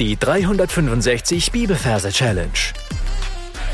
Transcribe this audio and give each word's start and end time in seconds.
Die 0.00 0.16
365 0.16 1.52
Bibelverse 1.52 2.10
Challenge. 2.10 2.50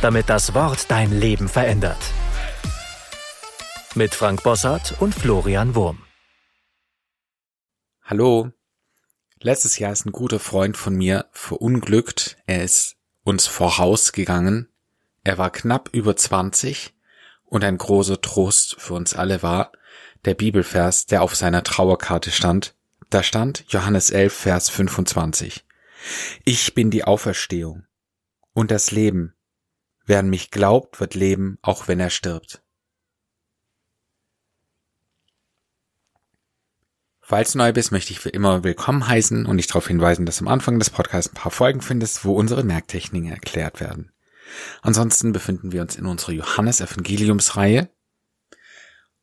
Damit 0.03 0.29
das 0.29 0.53
Wort 0.53 0.91
dein 0.91 1.19
Leben 1.19 1.49
verändert. 1.49 1.97
Mit 3.95 4.15
Frank 4.15 4.43
Bossart 4.43 5.01
und 5.01 5.15
Florian 5.15 5.75
Wurm. 5.75 6.03
Hallo. 8.03 8.53
Letztes 9.41 9.79
Jahr 9.79 9.93
ist 9.93 10.05
ein 10.05 10.13
guter 10.13 10.41
Freund 10.41 10.77
von 10.77 10.95
mir 10.95 11.25
verunglückt. 11.33 12.37
Er 12.45 12.65
ist 12.65 12.97
uns 13.25 13.47
vorausgegangen. 13.47 14.69
Er 15.25 15.39
war 15.39 15.49
knapp 15.49 15.89
über 15.93 16.17
20 16.17 16.93
und 17.47 17.65
ein 17.65 17.79
großer 17.79 18.21
Trost 18.21 18.77
für 18.79 18.93
uns 18.93 19.15
alle 19.15 19.43
war 19.43 19.73
der 20.27 20.35
Bibelvers, 20.35 21.07
der 21.07 21.23
auf 21.23 21.35
seiner 21.35 21.65
Trauerkarte 21.65 22.31
stand. 22.31 22.75
Da 23.09 23.23
stand 23.23 23.65
Johannes 23.69 24.11
11, 24.11 24.35
Vers 24.35 24.69
25. 24.69 25.65
Ich 26.45 26.75
bin 26.75 26.91
die 26.91 27.05
Auferstehung 27.05 27.87
und 28.53 28.71
das 28.71 28.91
Leben. 28.91 29.35
Wer 30.07 30.21
an 30.21 30.31
mich 30.31 30.51
glaubt, 30.51 31.01
wird 31.01 31.15
leben, 31.15 31.59
auch 31.63 31.89
wenn 31.89 32.01
er 32.01 32.11
stirbt. 32.11 32.63
Falls 37.31 37.53
du 37.53 37.59
neu 37.59 37.73
bist, 37.73 37.93
möchte 37.93 38.13
ich 38.13 38.19
für 38.19 38.31
immer 38.31 38.65
willkommen 38.65 39.07
heißen 39.07 39.47
und 39.47 39.59
dich 39.59 39.69
darauf 39.69 39.87
hinweisen, 39.87 40.27
dass 40.27 40.41
am 40.41 40.49
Anfang 40.49 40.81
des 40.81 40.91
Podcasts 40.91 41.31
ein 41.31 41.37
paar 41.37 41.53
Folgen 41.53 41.81
findest, 41.81 42.25
wo 42.25 42.33
unsere 42.33 42.65
Merktechniken 42.65 43.31
erklärt 43.31 43.79
werden. 43.79 44.11
Ansonsten 44.83 45.33
befinden 45.33 45.71
wir 45.71 45.83
uns 45.83 45.95
in 45.95 46.07
unserer 46.07 46.33
Johannes-Evangeliumsreihe 46.33 47.89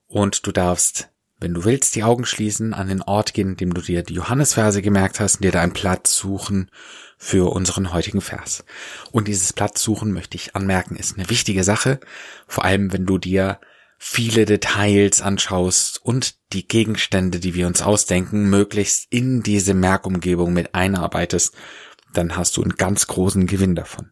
und 0.05 0.48
du 0.48 0.53
darfst 0.53 1.09
wenn 1.40 1.54
du 1.54 1.66
willst, 1.66 1.96
die 1.96 2.04
Augen 2.04 2.26
schließen, 2.26 2.73
an 2.73 2.88
den 2.88 3.02
Ort 3.02 3.34
gehen, 3.34 3.55
dem 3.55 3.73
du 3.73 3.82
dir 3.82 4.04
die 4.04 4.16
Johannesverse 4.16 4.82
gemerkt 4.82 5.20
hast 5.20 5.36
und 5.36 5.44
dir 5.44 5.52
da 5.52 5.62
einen 5.62 5.73
Platz 5.73 6.16
suchen 6.16 6.72
für 7.18 7.52
unseren 7.52 7.94
heutigen 7.94 8.22
Vers. 8.22 8.64
Und 9.12 9.28
dieses 9.28 9.54
Platz 9.54 9.81
suchen, 9.81 10.11
möchte 10.11 10.36
ich 10.36 10.56
anmerken, 10.56 10.95
ist 10.95 11.17
eine 11.17 11.30
wichtige 11.30 11.64
Sache, 11.64 12.00
vor 12.48 12.66
allem 12.66 12.92
wenn 12.92 13.06
du 13.06 13.17
dir 13.17 13.59
viele 14.00 14.45
Details 14.45 15.22
anschaust 15.22 16.03
und 16.03 16.36
die 16.53 16.67
Gegenstände, 16.67 17.39
die 17.39 17.56
wir 17.56 17.67
uns 17.67 17.81
ausdenken, 17.81 18.50
möglichst 18.50 19.08
in 19.11 19.42
diese 19.42 19.73
Merkumgebung 19.73 20.54
mit 20.54 20.76
einarbeitest, 20.76 21.56
dann 22.14 22.36
hast 22.36 22.58
du 22.58 22.64
einen 22.64 22.76
ganz 22.76 23.08
großen 23.08 23.48
Gewinn 23.48 23.76
davon. 23.76 24.11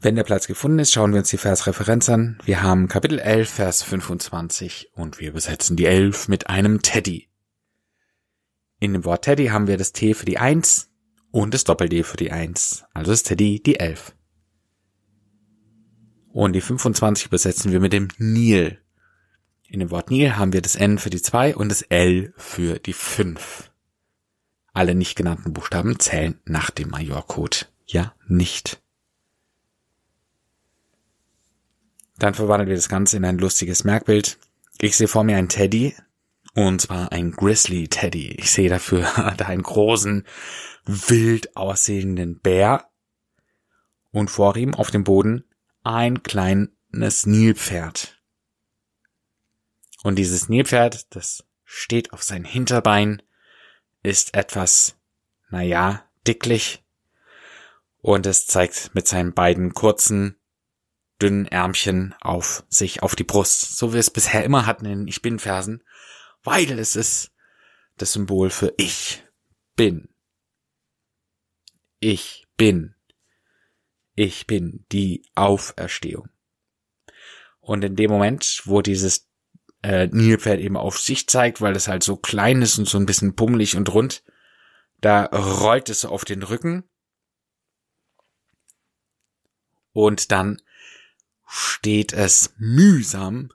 Wenn 0.00 0.14
der 0.14 0.22
Platz 0.22 0.46
gefunden 0.46 0.78
ist, 0.78 0.92
schauen 0.92 1.12
wir 1.12 1.18
uns 1.18 1.30
die 1.30 1.38
Versreferenz 1.38 2.08
an. 2.08 2.38
Wir 2.44 2.62
haben 2.62 2.86
Kapitel 2.86 3.18
11, 3.18 3.50
Vers 3.50 3.82
25 3.82 4.90
und 4.94 5.18
wir 5.18 5.30
übersetzen 5.30 5.76
die 5.76 5.86
11 5.86 6.28
mit 6.28 6.48
einem 6.48 6.82
Teddy. 6.82 7.28
In 8.78 8.92
dem 8.92 9.04
Wort 9.04 9.24
Teddy 9.24 9.46
haben 9.46 9.66
wir 9.66 9.76
das 9.76 9.90
T 9.90 10.14
für 10.14 10.24
die 10.24 10.38
1 10.38 10.92
und 11.32 11.52
das 11.52 11.64
Doppel-D 11.64 12.04
für 12.04 12.16
die 12.16 12.30
1. 12.30 12.84
Also 12.94 13.10
ist 13.10 13.24
Teddy 13.24 13.60
die 13.60 13.80
11. 13.80 14.14
Und 16.28 16.52
die 16.52 16.60
25 16.60 17.26
übersetzen 17.26 17.72
wir 17.72 17.80
mit 17.80 17.92
dem 17.92 18.06
Nil. 18.18 18.78
In 19.66 19.80
dem 19.80 19.90
Wort 19.90 20.12
Nil 20.12 20.36
haben 20.36 20.52
wir 20.52 20.62
das 20.62 20.76
N 20.76 20.98
für 20.98 21.10
die 21.10 21.20
2 21.20 21.56
und 21.56 21.70
das 21.70 21.82
L 21.82 22.32
für 22.36 22.78
die 22.78 22.92
5. 22.92 23.72
Alle 24.72 24.94
nicht 24.94 25.16
genannten 25.16 25.52
Buchstaben 25.52 25.98
zählen 25.98 26.40
nach 26.44 26.70
dem 26.70 26.90
Majorcode. 26.90 27.68
Ja, 27.84 28.14
nicht. 28.28 28.80
Dann 32.18 32.34
verwandeln 32.34 32.68
wir 32.68 32.76
das 32.76 32.88
Ganze 32.88 33.16
in 33.16 33.24
ein 33.24 33.38
lustiges 33.38 33.84
Merkbild. 33.84 34.38
Ich 34.80 34.96
sehe 34.96 35.08
vor 35.08 35.24
mir 35.24 35.36
einen 35.36 35.48
Teddy, 35.48 35.94
und 36.54 36.80
zwar 36.80 37.12
ein 37.12 37.32
Grizzly 37.32 37.88
Teddy. 37.88 38.32
Ich 38.32 38.50
sehe 38.50 38.68
dafür 38.68 39.02
da 39.36 39.46
einen 39.46 39.62
großen, 39.62 40.26
wild 40.84 41.56
aussehenden 41.56 42.40
Bär 42.40 42.88
und 44.10 44.30
vor 44.30 44.56
ihm 44.56 44.74
auf 44.74 44.90
dem 44.90 45.04
Boden 45.04 45.44
ein 45.84 46.22
kleines 46.22 47.26
Nilpferd. 47.26 48.20
Und 50.02 50.16
dieses 50.16 50.48
Nilpferd, 50.48 51.14
das 51.14 51.44
steht 51.64 52.12
auf 52.12 52.22
sein 52.22 52.44
Hinterbein, 52.44 53.22
ist 54.02 54.34
etwas, 54.34 54.96
naja, 55.50 56.04
dicklich 56.26 56.84
und 58.00 58.26
es 58.26 58.46
zeigt 58.46 58.94
mit 58.94 59.06
seinen 59.06 59.34
beiden 59.34 59.74
kurzen, 59.74 60.37
dünnen 61.20 61.46
Ärmchen 61.46 62.14
auf 62.20 62.64
sich, 62.68 63.02
auf 63.02 63.16
die 63.16 63.24
Brust, 63.24 63.76
so 63.76 63.88
wie 63.88 63.94
wir 63.94 64.00
es 64.00 64.10
bisher 64.10 64.44
immer 64.44 64.66
hatten 64.66 64.86
in 64.86 65.08
Ich 65.08 65.22
bin 65.22 65.38
Versen, 65.38 65.82
weil 66.42 66.78
es 66.78 66.96
ist 66.96 67.32
das 67.96 68.12
Symbol 68.12 68.50
für 68.50 68.72
ich 68.76 69.24
bin. 69.74 70.08
Ich 72.00 72.46
bin. 72.56 72.94
Ich 74.14 74.46
bin 74.46 74.84
die 74.92 75.24
Auferstehung. 75.34 76.28
Und 77.60 77.84
in 77.84 77.96
dem 77.96 78.10
Moment, 78.10 78.62
wo 78.64 78.82
dieses 78.82 79.28
äh, 79.82 80.06
Nilpferd 80.06 80.60
eben 80.60 80.76
auf 80.76 80.98
sich 80.98 81.28
zeigt, 81.28 81.60
weil 81.60 81.76
es 81.76 81.88
halt 81.88 82.02
so 82.02 82.16
klein 82.16 82.62
ist 82.62 82.78
und 82.78 82.88
so 82.88 82.98
ein 82.98 83.06
bisschen 83.06 83.34
pummelig 83.34 83.76
und 83.76 83.92
rund, 83.92 84.24
da 85.00 85.24
rollt 85.24 85.88
es 85.88 86.04
auf 86.04 86.24
den 86.24 86.42
Rücken 86.42 86.88
und 89.92 90.32
dann 90.32 90.60
steht 91.48 92.12
es 92.12 92.54
mühsam 92.58 93.50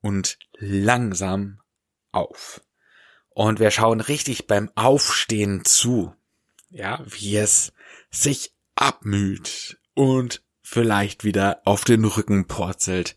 und 0.00 0.38
langsam 0.58 1.60
auf. 2.12 2.62
Und 3.30 3.58
wir 3.58 3.70
schauen 3.70 4.00
richtig 4.00 4.46
beim 4.46 4.70
Aufstehen 4.74 5.64
zu, 5.64 6.14
ja, 6.70 7.02
wie 7.06 7.36
es 7.36 7.72
sich 8.10 8.52
abmüht 8.74 9.78
und 9.94 10.42
vielleicht 10.62 11.24
wieder 11.24 11.60
auf 11.64 11.84
den 11.84 12.04
Rücken 12.04 12.46
purzelt 12.46 13.16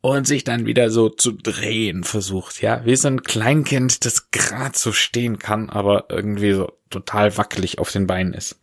und 0.00 0.26
sich 0.26 0.44
dann 0.44 0.66
wieder 0.66 0.90
so 0.90 1.08
zu 1.08 1.32
drehen 1.32 2.04
versucht, 2.04 2.60
ja, 2.60 2.84
wie 2.84 2.96
so 2.96 3.08
ein 3.08 3.22
Kleinkind, 3.22 4.04
das 4.04 4.30
grad 4.30 4.76
so 4.76 4.92
stehen 4.92 5.38
kann, 5.38 5.70
aber 5.70 6.06
irgendwie 6.10 6.52
so 6.52 6.72
total 6.90 7.36
wackelig 7.38 7.78
auf 7.78 7.90
den 7.90 8.06
Beinen 8.06 8.34
ist. 8.34 8.60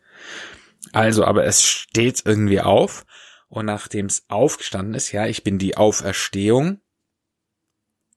Also, 0.93 1.25
aber 1.25 1.45
es 1.45 1.63
steht 1.63 2.23
irgendwie 2.25 2.61
auf 2.61 3.05
und 3.51 3.65
nachdem 3.65 4.05
es 4.05 4.23
aufgestanden 4.29 4.95
ist, 4.95 5.11
ja, 5.11 5.27
ich 5.27 5.43
bin 5.43 5.57
die 5.59 5.75
Auferstehung 5.75 6.79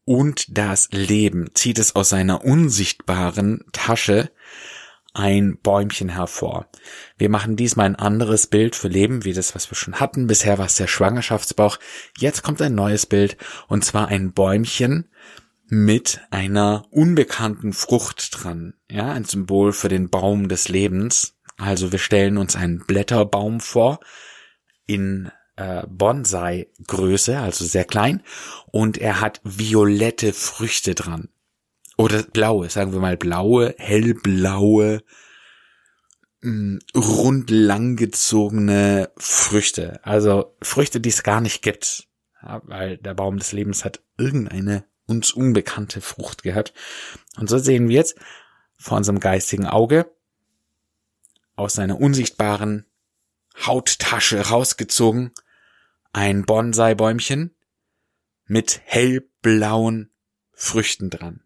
und 0.05 0.57
das 0.57 0.89
Leben, 0.93 1.51
zieht 1.55 1.81
es 1.81 1.97
aus 1.97 2.11
seiner 2.11 2.45
unsichtbaren 2.45 3.65
Tasche 3.73 4.31
ein 5.13 5.59
Bäumchen 5.61 6.09
hervor. 6.09 6.69
Wir 7.19 7.31
machen 7.31 7.57
diesmal 7.57 7.87
ein 7.87 7.97
anderes 7.97 8.47
Bild 8.47 8.77
für 8.77 8.87
Leben, 8.87 9.25
wie 9.25 9.33
das, 9.33 9.57
was 9.57 9.69
wir 9.71 9.77
schon 9.77 9.99
hatten. 9.99 10.29
Bisher 10.29 10.59
war 10.59 10.67
es 10.67 10.77
der 10.77 10.87
Schwangerschaftsbauch. 10.87 11.79
Jetzt 12.17 12.45
kommt 12.45 12.63
ein 12.63 12.77
neues 12.77 13.07
Bild, 13.07 13.37
und 13.67 13.85
zwar 13.85 14.07
ein 14.09 14.33
Bäumchen 14.33 15.11
mit 15.67 16.21
einer 16.31 16.85
unbekannten 16.91 17.73
Frucht 17.73 18.29
dran. 18.31 18.75
Ja, 18.89 19.11
ein 19.11 19.25
Symbol 19.25 19.73
für 19.73 19.89
den 19.89 20.11
Baum 20.11 20.49
des 20.49 20.69
Lebens. 20.69 21.35
Also 21.57 21.91
wir 21.91 21.99
stellen 21.99 22.37
uns 22.37 22.55
einen 22.55 22.85
Blätterbaum 22.87 23.59
vor, 23.59 23.99
in 24.87 25.31
äh, 25.57 25.85
Bonsai-Größe, 25.87 27.39
also 27.39 27.65
sehr 27.65 27.85
klein, 27.85 28.23
und 28.67 28.99
er 28.99 29.21
hat 29.21 29.41
violette 29.45 30.33
Früchte 30.33 30.95
dran. 30.95 31.29
Oder 31.97 32.23
blaue, 32.25 32.69
sagen 32.71 32.93
wir 32.93 33.01
mal 33.01 33.17
blaue, 33.17 33.75
hellblaue, 33.79 35.03
mm, 36.43 36.79
rund 36.97 37.51
langgezogene 37.51 39.11
Früchte. 39.17 40.01
Also 40.05 40.57
Früchte, 40.61 41.01
die 41.01 41.11
es 41.11 41.23
gar 41.23 41.41
nicht 41.41 41.63
gibt. 41.63 42.09
Ja, 42.43 42.61
weil 42.65 42.99
der 42.99 43.15
Baum 43.15 43.39
des 43.39 43.53
Lebens 43.53 43.85
hat 43.85 44.03
irgendeine 44.19 44.85
uns 45.07 45.33
unbekannte 45.33 46.01
Frucht 46.01 46.43
gehabt. 46.43 46.73
Und 47.37 47.49
so 47.49 47.59
sehen 47.59 47.89
wir 47.89 47.97
jetzt 47.97 48.19
vor 48.77 48.97
unserem 48.97 49.21
geistigen 49.21 49.67
Auge 49.67 50.11
aus 51.57 51.75
seiner 51.75 52.01
unsichtbaren 52.01 52.87
Hauttasche 53.55 54.49
rausgezogen 54.49 55.33
ein 56.15 56.45
Bonsai-Bäumchen 56.45 57.55
mit 58.47 58.81
hellblauen 58.85 60.13
Früchten 60.53 61.11
dran. 61.11 61.43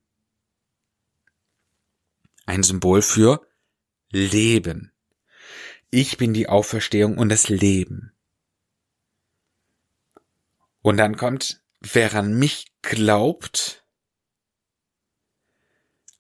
Ein 2.44 2.62
Symbol 2.62 3.00
für 3.00 3.46
Leben. 4.10 4.92
Ich 5.90 6.18
bin 6.18 6.34
die 6.34 6.48
Auferstehung 6.48 7.16
und 7.16 7.30
das 7.30 7.48
Leben. 7.48 8.12
Und 10.82 10.98
dann 10.98 11.16
kommt, 11.16 11.62
wer 11.80 12.14
an 12.14 12.38
mich 12.38 12.66
glaubt, 12.82 13.84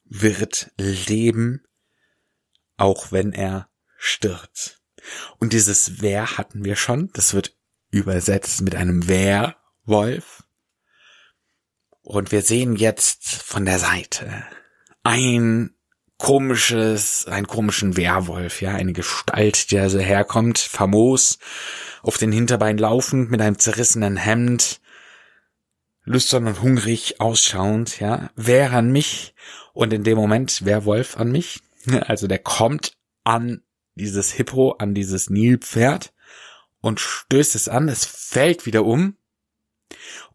wird 0.04 0.72
leben, 0.78 1.66
auch 2.78 3.12
wenn 3.12 3.32
er 3.32 3.68
stirbt. 3.98 4.80
Und 5.38 5.52
dieses 5.52 6.00
Wer 6.00 6.38
hatten 6.38 6.64
wir 6.64 6.76
schon. 6.76 7.10
Das 7.12 7.34
wird 7.34 7.54
übersetzt 7.90 8.62
mit 8.62 8.74
einem 8.74 9.08
Werwolf. 9.08 10.44
Und 12.02 12.32
wir 12.32 12.42
sehen 12.42 12.76
jetzt 12.76 13.26
von 13.26 13.64
der 13.64 13.78
Seite 13.78 14.44
ein 15.02 15.74
komisches, 16.18 17.26
einen 17.26 17.46
komischen 17.46 17.96
Werwolf, 17.96 18.60
ja, 18.60 18.74
eine 18.74 18.92
Gestalt, 18.92 19.70
der 19.72 19.88
so 19.88 19.98
herkommt, 19.98 20.58
famos, 20.58 21.38
auf 22.02 22.18
den 22.18 22.32
Hinterbein 22.32 22.76
laufend, 22.76 23.30
mit 23.30 23.40
einem 23.40 23.58
zerrissenen 23.58 24.16
Hemd, 24.16 24.80
lüstern 26.04 26.46
und 26.46 26.60
hungrig 26.60 27.20
ausschauend, 27.20 28.00
ja, 28.00 28.30
wer 28.34 28.72
an 28.72 28.90
mich 28.90 29.34
und 29.72 29.92
in 29.92 30.02
dem 30.02 30.16
Moment 30.18 30.64
Werwolf 30.64 31.16
an 31.16 31.30
mich, 31.30 31.60
also 32.00 32.26
der 32.26 32.38
kommt 32.38 32.92
an 33.24 33.62
dieses 33.98 34.32
Hippo, 34.32 34.72
an 34.78 34.94
dieses 34.94 35.28
Nilpferd 35.28 36.14
und 36.80 37.00
stößt 37.00 37.54
es 37.54 37.68
an, 37.68 37.88
es 37.88 38.06
fällt 38.06 38.64
wieder 38.64 38.84
um 38.84 39.16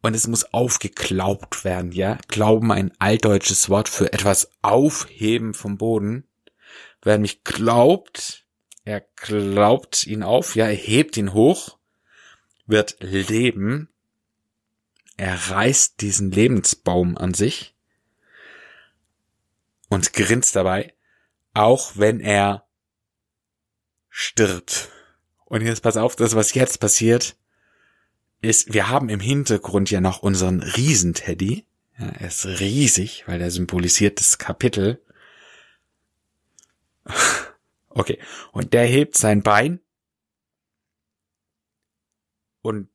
und 0.01 0.15
es 0.15 0.27
muss 0.27 0.53
aufgeklaubt 0.53 1.63
werden, 1.63 1.91
ja. 1.91 2.17
Glauben 2.27 2.71
ein 2.71 2.91
altdeutsches 2.99 3.69
Wort 3.69 3.89
für 3.89 4.13
etwas 4.13 4.51
aufheben 4.61 5.53
vom 5.53 5.77
Boden. 5.77 6.27
Wer 7.01 7.17
mich 7.17 7.43
glaubt, 7.43 8.45
er 8.85 9.01
glaubt 9.15 10.05
ihn 10.05 10.23
auf, 10.23 10.55
ja, 10.55 10.67
er 10.67 10.75
hebt 10.75 11.17
ihn 11.17 11.33
hoch, 11.33 11.77
wird 12.65 12.97
leben, 12.99 13.89
er 15.17 15.35
reißt 15.35 16.01
diesen 16.01 16.31
Lebensbaum 16.31 17.17
an 17.17 17.33
sich 17.33 17.75
und 19.89 20.13
grinst 20.13 20.55
dabei, 20.55 20.93
auch 21.53 21.93
wenn 21.95 22.19
er 22.19 22.67
stirbt. 24.15 24.91
Und 25.45 25.61
jetzt 25.61 25.81
pass 25.81 25.97
auf, 25.97 26.15
das, 26.15 26.35
was 26.35 26.53
jetzt 26.53 26.79
passiert, 26.79 27.35
ist, 28.41 28.73
wir 28.73 28.87
haben 28.87 29.09
im 29.09 29.19
Hintergrund 29.19 29.89
ja 29.89 30.01
noch 30.01 30.21
unseren 30.21 30.61
Riesenteddy. 30.61 31.65
Ja, 31.97 32.07
er 32.07 32.27
ist 32.27 32.45
riesig, 32.45 33.23
weil 33.27 33.41
er 33.41 33.49
symbolisiert 33.51 34.19
das 34.19 34.37
Kapitel. 34.37 35.03
Okay, 37.95 38.17
und 38.51 38.73
der 38.73 38.87
hebt 38.87 39.15
sein 39.15 39.43
Bein 39.43 39.79
und 42.63 42.89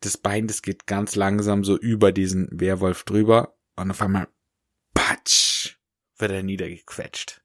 das 0.00 0.16
Bein, 0.16 0.46
das 0.46 0.62
geht 0.62 0.86
ganz 0.86 1.14
langsam 1.14 1.62
so 1.62 1.76
über 1.76 2.10
diesen 2.10 2.48
Werwolf 2.58 3.04
drüber 3.04 3.54
und 3.76 3.90
auf 3.90 4.00
einmal, 4.00 4.28
patsch, 4.94 5.76
wird 6.16 6.30
er 6.30 6.42
niedergequetscht. 6.42 7.42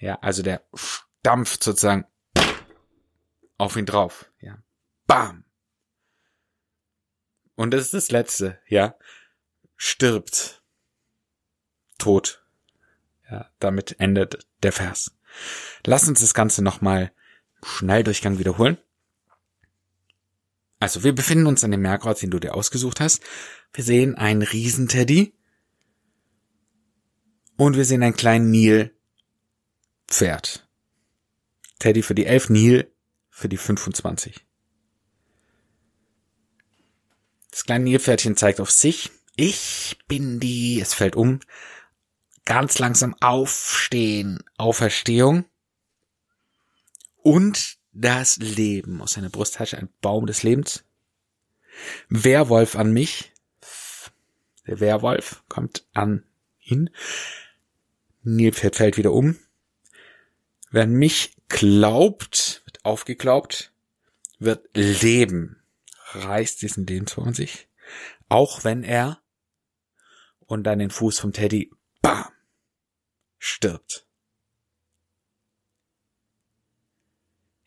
Ja, 0.00 0.18
also 0.22 0.42
der 0.42 0.66
stampft 1.22 1.62
sozusagen 1.62 2.04
auf 3.56 3.76
ihn 3.76 3.86
drauf. 3.86 4.28
Ja, 4.40 4.58
bam. 5.06 5.44
Und 7.54 7.70
das 7.70 7.84
ist 7.84 7.94
das 7.94 8.10
Letzte, 8.10 8.58
ja. 8.66 8.96
Stirbt. 9.76 10.64
Tot. 11.98 12.44
Ja, 13.30 13.48
damit 13.60 14.00
endet 14.00 14.48
der 14.64 14.72
Vers. 14.72 15.16
Lass 15.86 16.08
uns 16.08 16.18
das 16.20 16.34
Ganze 16.34 16.62
nochmal 16.62 17.12
Schnelldurchgang 17.62 18.40
wiederholen. 18.40 18.78
Also, 20.80 21.04
wir 21.04 21.14
befinden 21.14 21.46
uns 21.46 21.62
an 21.62 21.70
dem 21.70 21.82
Merkort, 21.82 22.20
den 22.20 22.32
du 22.32 22.40
dir 22.40 22.54
ausgesucht 22.54 22.98
hast. 22.98 23.22
Wir 23.72 23.84
sehen 23.84 24.16
einen 24.16 24.42
Riesenteddy. 24.42 25.38
Und 27.56 27.76
wir 27.76 27.84
sehen 27.84 28.02
einen 28.02 28.16
kleinen 28.16 28.50
Nil-Pferd. 28.50 30.66
Teddy 31.82 32.02
für 32.02 32.14
die 32.14 32.26
11, 32.26 32.50
Nil 32.50 32.94
für 33.28 33.48
die 33.48 33.56
25. 33.56 34.46
Das 37.50 37.64
kleine 37.64 37.84
Nilpferdchen 37.84 38.36
zeigt 38.36 38.60
auf 38.60 38.70
sich. 38.70 39.10
Ich 39.34 39.98
bin 40.06 40.38
die, 40.38 40.80
es 40.80 40.94
fällt 40.94 41.16
um. 41.16 41.40
Ganz 42.44 42.78
langsam 42.78 43.16
aufstehen, 43.20 44.44
Auferstehung. 44.56 45.44
Und 47.16 47.78
das 47.92 48.36
Leben 48.36 49.02
aus 49.02 49.14
seiner 49.14 49.30
Brusttasche, 49.30 49.76
ein 49.76 49.88
Baum 50.00 50.26
des 50.26 50.44
Lebens. 50.44 50.84
Werwolf 52.08 52.76
an 52.76 52.92
mich. 52.92 53.32
Der 54.68 54.78
Werwolf 54.78 55.42
kommt 55.48 55.84
an 55.94 56.24
ihn. 56.60 56.90
Nilpferd 58.22 58.76
fällt 58.76 58.96
wieder 58.96 59.12
um. 59.12 59.36
Wer 60.72 60.84
an 60.84 60.94
mich 60.94 61.36
glaubt, 61.48 62.62
wird 62.64 62.84
aufgeglaubt, 62.84 63.72
wird 64.38 64.68
leben 64.74 65.62
reißt 66.14 66.62
diesen 66.62 66.86
Lebensbaum 66.86 67.28
an 67.28 67.34
sich, 67.34 67.68
auch 68.28 68.64
wenn 68.64 68.82
er 68.82 69.22
und 70.40 70.64
dann 70.64 70.78
den 70.78 70.90
Fuß 70.90 71.18
vom 71.18 71.32
Teddy, 71.32 71.70
bam, 72.00 72.30
stirbt. 73.38 74.06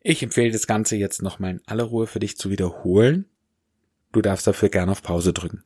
Ich 0.02 0.22
empfehle 0.22 0.52
das 0.52 0.68
Ganze 0.68 0.96
jetzt 0.96 1.22
nochmal 1.22 1.52
in 1.52 1.68
aller 1.68 1.84
Ruhe 1.84 2.06
für 2.06 2.20
dich 2.20 2.38
zu 2.38 2.52
wiederholen. 2.52 3.30
Du 4.12 4.22
darfst 4.22 4.46
dafür 4.46 4.70
gerne 4.70 4.92
auf 4.92 5.02
Pause 5.02 5.34
drücken. 5.34 5.64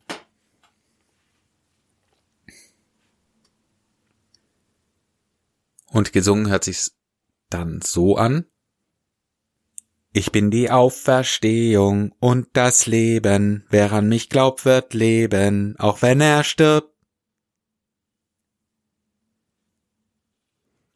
Und 5.86 6.12
gesungen 6.12 6.48
hört 6.48 6.64
sich's 6.64 6.99
dann 7.50 7.80
so 7.82 8.16
an. 8.16 8.46
Ich 10.12 10.32
bin 10.32 10.50
die 10.50 10.70
Auferstehung 10.70 12.12
und 12.18 12.48
das 12.54 12.86
Leben. 12.86 13.64
Wer 13.70 13.92
an 13.92 14.08
mich 14.08 14.28
glaubt, 14.28 14.64
wird 14.64 14.92
leben, 14.92 15.76
auch 15.78 16.02
wenn 16.02 16.20
er 16.20 16.42
stirbt. 16.42 16.92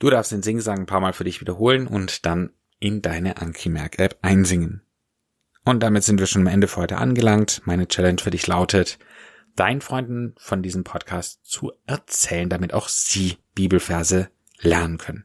Du 0.00 0.10
darfst 0.10 0.32
den 0.32 0.42
Singsang 0.42 0.80
ein 0.80 0.86
paar 0.86 1.00
Mal 1.00 1.12
für 1.12 1.24
dich 1.24 1.40
wiederholen 1.40 1.86
und 1.86 2.26
dann 2.26 2.50
in 2.80 3.02
deine 3.02 3.36
Anki-Merk-App 3.36 4.18
einsingen. 4.22 4.82
Und 5.64 5.82
damit 5.82 6.02
sind 6.04 6.18
wir 6.18 6.26
schon 6.26 6.42
am 6.42 6.52
Ende 6.52 6.68
für 6.68 6.82
heute 6.82 6.98
angelangt. 6.98 7.62
Meine 7.64 7.88
Challenge 7.88 8.20
für 8.20 8.30
dich 8.30 8.46
lautet, 8.46 8.98
deinen 9.56 9.80
Freunden 9.80 10.34
von 10.36 10.62
diesem 10.62 10.84
Podcast 10.84 11.44
zu 11.44 11.72
erzählen, 11.86 12.50
damit 12.50 12.74
auch 12.74 12.88
sie 12.88 13.38
Bibelverse 13.54 14.28
lernen 14.58 14.98
können. 14.98 15.24